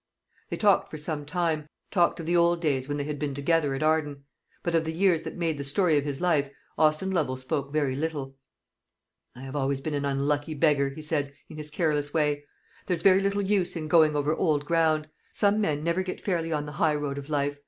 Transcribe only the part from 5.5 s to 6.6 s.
the story of his life,